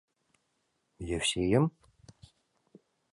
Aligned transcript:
—Евсейым? 1.15 1.65